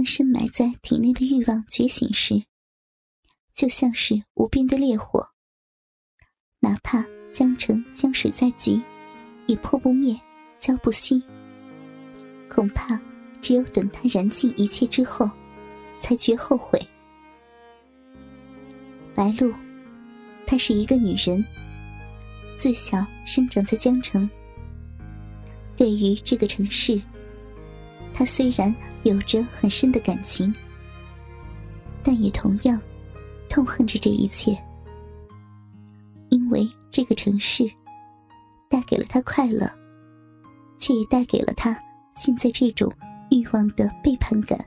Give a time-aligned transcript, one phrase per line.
[0.00, 2.42] 当深埋在体内的欲望觉醒时，
[3.52, 5.28] 就像是无边的烈火，
[6.58, 8.80] 哪怕江城江水再急，
[9.46, 10.18] 也扑不灭，
[10.58, 11.22] 浇不熄。
[12.48, 12.98] 恐怕
[13.42, 15.28] 只有等他燃尽一切之后，
[16.00, 16.80] 才觉后悔。
[19.14, 19.52] 白露，
[20.46, 21.44] 她是一个女人，
[22.56, 24.26] 自小生长在江城。
[25.76, 26.98] 对于这个城市，
[28.20, 28.74] 他虽然
[29.04, 30.54] 有着很深的感情，
[32.02, 32.78] 但也同样
[33.48, 34.54] 痛恨着这一切，
[36.28, 37.64] 因为这个城市
[38.68, 39.66] 带给了他快乐，
[40.76, 41.74] 却也带给了他。
[42.14, 42.92] 现在这种
[43.30, 44.62] 欲望的背叛感，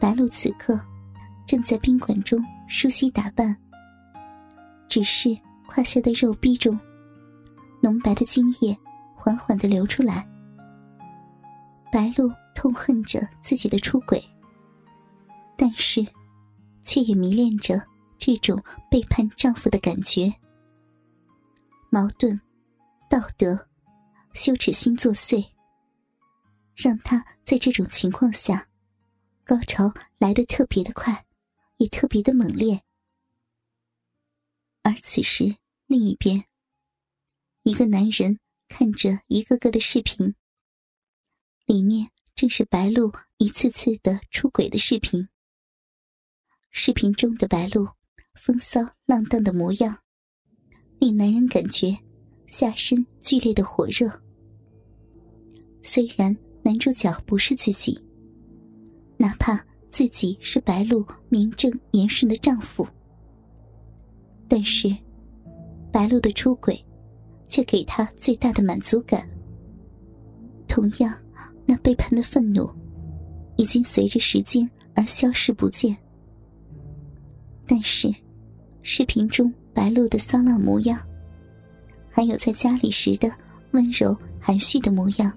[0.00, 0.76] 白露此刻
[1.46, 3.56] 正在宾馆中梳洗打扮，
[4.88, 5.28] 只是
[5.68, 6.76] 胯下的肉逼中，
[7.80, 8.76] 浓白的精液
[9.14, 10.28] 缓缓的流出来。
[11.92, 14.20] 白露痛恨着自己的出轨，
[15.58, 16.02] 但是，
[16.82, 17.80] 却也迷恋着
[18.16, 20.32] 这种背叛丈夫的感觉，
[21.90, 22.40] 矛盾，
[23.10, 23.68] 道德。
[24.32, 25.46] 羞耻心作祟，
[26.74, 28.66] 让他在这种情况下，
[29.44, 31.26] 高潮来得特别的快，
[31.76, 32.82] 也特别的猛烈。
[34.80, 35.54] 而此时，
[35.86, 36.42] 另一边，
[37.62, 40.34] 一个男人看着一个个的视频，
[41.66, 45.28] 里面正是白露一次次的出轨的视频。
[46.70, 47.86] 视频中的白露
[48.34, 49.96] 风骚浪荡的模样，
[50.98, 51.96] 令男人感觉。
[52.48, 54.12] 下身剧烈的火热。
[55.82, 57.98] 虽然男主角不是自己，
[59.16, 59.58] 哪怕
[59.90, 62.86] 自己是白露名正言顺的丈夫，
[64.50, 64.94] 但是
[65.90, 66.78] 白露的出轨
[67.48, 69.26] 却给他最大的满足感。
[70.72, 71.14] 同样，
[71.66, 72.66] 那背叛的愤怒
[73.56, 75.94] 已经随着时间而消失不见。
[77.66, 78.10] 但是，
[78.80, 80.98] 视频中白露的骚浪模样。
[82.10, 83.30] 还有在家里时的
[83.72, 85.30] 温柔含蓄的模样，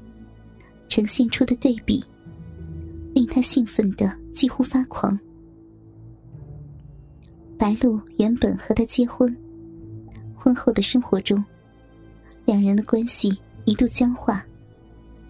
[0.88, 2.02] 呈现出的对比，
[3.14, 5.20] 令他兴奋的几乎发狂。
[7.58, 9.36] 白露原本和他结婚，
[10.34, 11.44] 婚后的生活中，
[12.46, 14.46] 两人的关系一度僵化，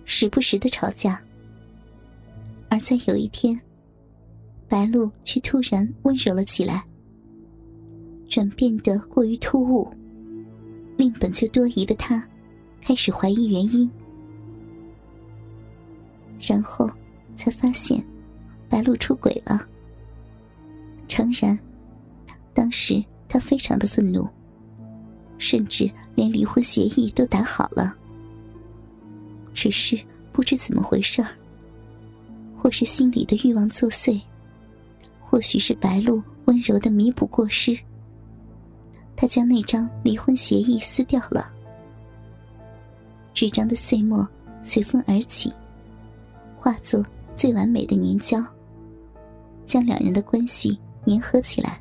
[0.05, 1.21] 时不时的吵架。
[2.69, 3.59] 而在有一天，
[4.67, 6.83] 白露却突然温柔了起来，
[8.29, 9.87] 转变得过于突兀。
[10.97, 12.25] 令本就多疑的他，
[12.81, 13.89] 开始怀疑原因，
[16.39, 16.89] 然后
[17.35, 18.01] 才发现
[18.69, 19.67] 白露出轨了。
[21.07, 21.59] 诚然，
[22.53, 24.25] 当时他非常的愤怒，
[25.37, 27.93] 甚至连离婚协议都打好了。
[29.55, 29.97] 只是
[30.31, 31.29] 不知怎么回事儿，
[32.55, 34.21] 或是心里的欲望作祟，
[35.19, 37.75] 或许是白露温柔的弥补过失。
[39.15, 41.49] 他将那张离婚协议撕掉了，
[43.33, 44.27] 纸张的碎末
[44.61, 45.51] 随风而起，
[46.57, 48.43] 化作最完美的粘胶，
[49.65, 50.77] 将两人的关系
[51.07, 51.79] 粘合起来。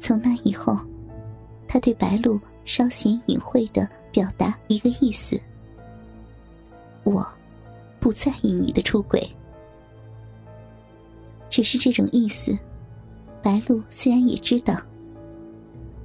[0.00, 0.76] 从那以后，
[1.68, 5.40] 他对白露稍显隐晦的表达一个意思：
[7.06, 7.26] 我
[8.00, 9.26] 不在意你的出轨。
[11.48, 12.58] 只是这种意思，
[13.42, 14.76] 白露虽然也知道。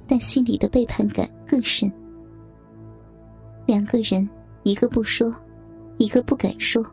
[0.06, 1.90] 但心里的背叛感更深。
[3.64, 4.28] 两个人，
[4.62, 5.34] 一个不说，
[5.96, 6.84] 一个不敢说，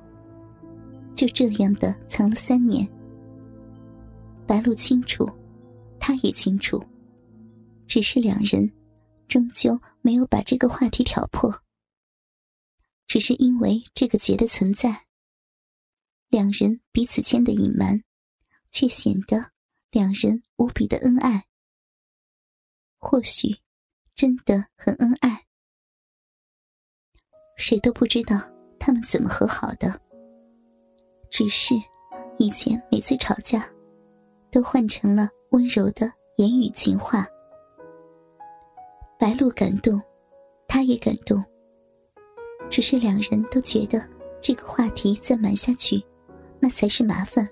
[1.15, 2.87] 就这样的藏了三年。
[4.47, 5.29] 白露清楚，
[5.99, 6.81] 他也清楚，
[7.87, 8.71] 只是两人
[9.27, 11.53] 终究没有把这个话题挑破。
[13.09, 15.07] 只是因为这个结的存在，
[16.27, 18.03] 两人彼此间的隐瞒，
[18.69, 19.49] 却显得
[19.89, 21.47] 两人无比的恩爱。
[22.99, 23.47] 或许，
[24.13, 25.47] 真的很恩爱。
[27.57, 28.39] 谁都不知道
[28.79, 29.99] 他们怎么和好的。
[31.31, 31.73] 只是，
[32.37, 33.67] 以前每次吵架，
[34.51, 37.25] 都换成了温柔的言语情话。
[39.17, 39.99] 白露感动，
[40.67, 41.43] 他也感动。
[42.69, 44.01] 只是两人都觉得
[44.41, 46.01] 这个话题再瞒下去，
[46.59, 47.47] 那才是麻烦。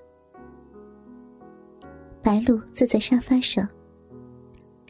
[2.22, 3.68] 白露坐在沙发上。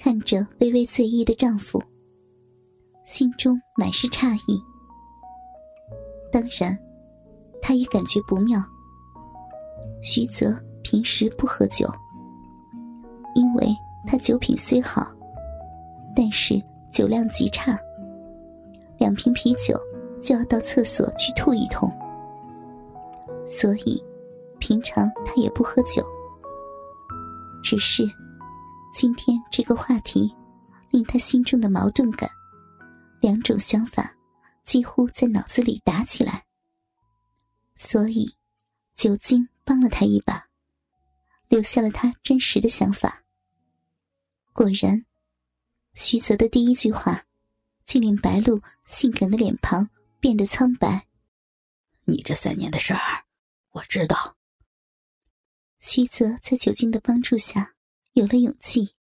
[0.00, 1.82] 看着微微醉意的丈夫，
[3.04, 4.62] 心中满是诧异。
[6.30, 6.78] 当然，
[7.60, 8.62] 她也感觉不妙。
[10.00, 11.90] 徐泽平时不喝酒，
[13.34, 13.74] 因为
[14.06, 15.12] 他酒品虽好，
[16.14, 17.76] 但是酒量极差，
[18.98, 19.76] 两瓶啤酒
[20.20, 21.90] 就要到厕所去吐一通。
[23.48, 24.02] 所以
[24.58, 26.06] 平常他也不喝酒。
[27.62, 28.08] 只是
[28.94, 30.34] 今天这个话题
[30.90, 32.30] 令他心中的矛盾感，
[33.20, 34.14] 两种想法
[34.64, 36.44] 几乎在脑子里打起来。
[37.74, 38.32] 所以
[38.96, 40.46] 酒精帮了他一把，
[41.48, 43.22] 留下了他真实的想法。
[44.52, 45.04] 果然，
[45.94, 47.22] 徐泽的第一句话，
[47.84, 49.88] 竟令白露性感的脸庞
[50.20, 51.06] 变得苍白。
[52.04, 53.24] 你这三年的事儿，
[53.70, 54.36] 我知道。
[55.80, 57.74] 徐泽在酒精的帮助下
[58.12, 58.94] 有了勇气，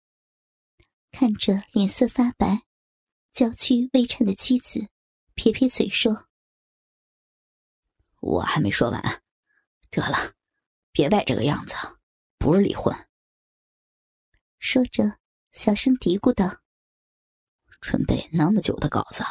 [1.11, 2.63] 看着脸色发白、
[3.31, 4.87] 娇躯微颤的妻子，
[5.33, 6.27] 撇撇嘴说
[8.19, 9.23] ：“我还没说完，
[9.89, 10.33] 得了，
[10.91, 11.73] 别摆这个样子，
[12.37, 12.93] 不是离婚。”
[14.59, 15.17] 说着。
[15.51, 16.63] 小声嘀咕道
[17.79, 19.23] ：“准备那么久的稿子。”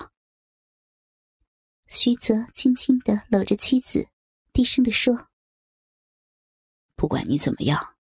[1.97, 4.09] 徐泽轻轻的搂着妻子，
[4.53, 5.29] 低声的说
[6.97, 7.97] ：“不管你怎么样，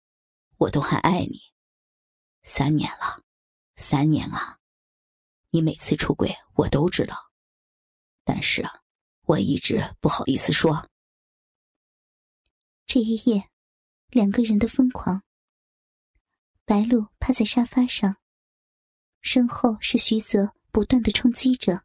[0.56, 1.38] 我都还爱你。
[2.42, 3.22] 三年了，
[3.76, 4.58] 三年啊！
[5.50, 7.30] 你每次出轨我都知道，
[8.24, 8.66] 但是，
[9.26, 10.88] 我一直不好意思说。”
[12.86, 13.50] 这一夜，
[14.08, 15.22] 两个人的疯狂。
[16.64, 18.16] 白露趴在沙发上，
[19.20, 21.84] 身后是徐泽不断的冲击着。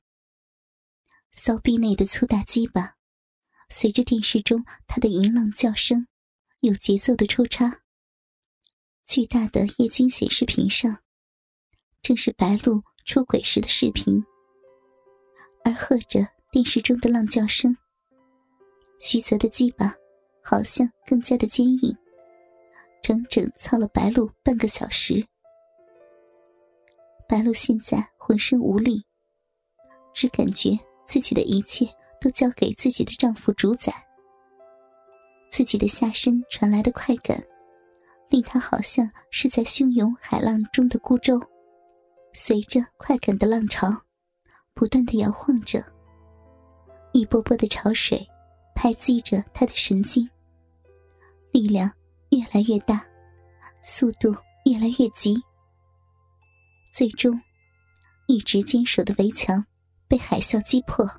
[1.39, 2.95] 骚逼内的粗大鸡巴，
[3.69, 6.07] 随着电视中他的淫浪叫声，
[6.62, 7.84] 有节奏的抽插。
[9.06, 10.98] 巨大的液晶显示屏上，
[12.01, 14.22] 正是白露出轨时的视频，
[15.63, 17.78] 而和着电视中的浪叫声，
[19.00, 19.94] 徐泽的鸡巴
[20.44, 21.95] 好像更加的坚硬。
[23.04, 25.24] 整整操了白露半个小时，
[27.30, 29.06] 白露现在浑身无力，
[30.16, 31.88] 只感觉自己的一切
[32.19, 33.94] 都交给自己的丈夫主宰。
[35.50, 37.42] 自己的下身传来的快感，
[38.30, 41.39] 令她好像是在汹涌海浪中的孤舟，
[42.33, 43.89] 随着快感的浪潮，
[44.74, 45.83] 不断的摇晃着。
[47.13, 48.27] 一波波的潮水
[48.75, 50.30] 拍击着她的神经，
[51.51, 51.92] 力量。
[52.31, 53.01] 越来越大，
[53.81, 55.42] 速度越来越急，
[56.92, 57.42] 最终，
[58.27, 59.65] 一直坚守的围墙
[60.07, 61.09] 被海啸击破。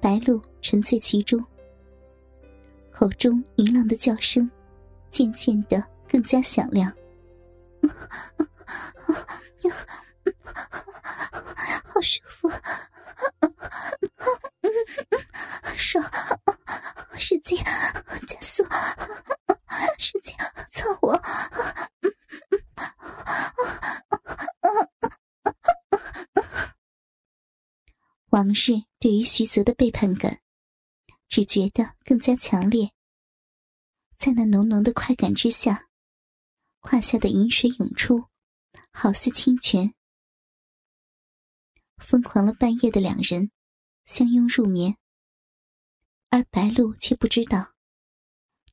[0.00, 1.44] 白鹭沉醉其中，
[2.90, 4.50] 口中淫浪的叫声
[5.10, 6.92] 渐渐的更加响亮。
[11.84, 12.50] 好舒服，
[15.76, 16.04] 爽，
[17.16, 17.56] 使劲
[18.26, 18.64] 加速。
[19.98, 20.34] 使劲
[20.72, 21.20] 操我！
[28.32, 30.40] 往日对于徐泽的背叛感，
[31.28, 32.90] 只觉得更加强烈。
[34.16, 35.90] 在那浓浓的快感之下，
[36.80, 38.24] 胯下的饮水涌出，
[38.90, 39.92] 好似清泉。
[41.98, 43.50] 疯狂了半夜的两人，
[44.06, 44.96] 相拥入眠，
[46.30, 47.74] 而白露却不知道。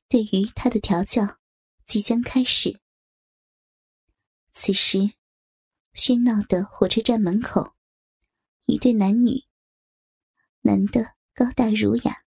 [0.08, 1.38] 对于他的调教，
[1.84, 2.80] 即将开始。
[4.54, 5.12] 此时，
[5.92, 7.74] 喧闹的火车站门口，
[8.64, 9.44] 一对男女。
[10.62, 12.22] 男的高大儒雅，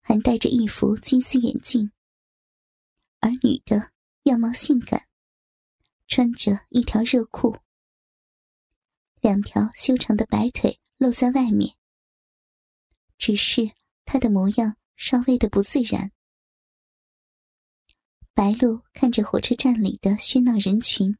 [0.00, 1.90] 还戴着一副金丝眼镜；
[3.18, 3.90] 而女的
[4.24, 5.08] 样貌性感，
[6.06, 7.56] 穿着一条热裤，
[9.20, 11.74] 两条修长的白腿露在外面。
[13.18, 13.72] 只是
[14.04, 16.12] 她的模样稍微的不自然。
[18.32, 21.14] 白露看着火车站里的喧闹人群，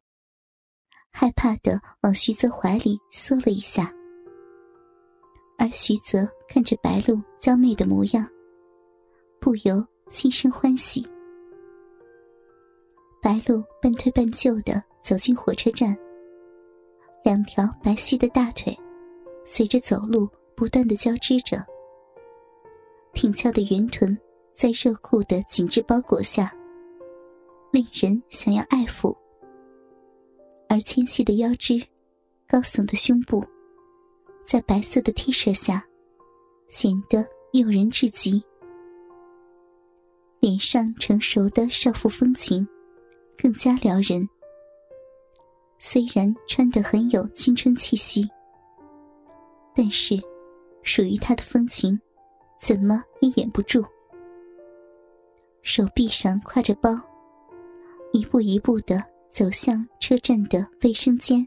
[1.10, 3.92] 害怕的往徐泽怀里缩了一下。
[5.60, 8.26] 而徐泽看着白露娇媚的模样，
[9.38, 11.06] 不由心生欢喜。
[13.20, 15.94] 白露半推半就的走进火车站，
[17.22, 18.74] 两条白皙的大腿
[19.44, 20.26] 随着走路
[20.56, 21.62] 不断的交织着，
[23.12, 24.18] 挺翘的圆臀
[24.54, 26.50] 在热裤的紧致包裹下。
[27.70, 29.14] 令人想要爱抚，
[30.70, 31.78] 而纤细的腰肢、
[32.48, 33.44] 高耸的胸部，
[34.50, 35.86] 在白色的 T 恤下，
[36.68, 38.42] 显得诱人至极。
[40.40, 42.66] 脸上成熟的少妇风情，
[43.38, 44.28] 更加撩人。
[45.78, 48.28] 虽然穿得很有青春气息，
[49.72, 50.20] 但是
[50.82, 51.96] 属于她的风情，
[52.60, 53.84] 怎么也掩不住。
[55.62, 56.90] 手臂上挎着包。
[58.12, 61.46] 一步一步的走向车站的卫生间。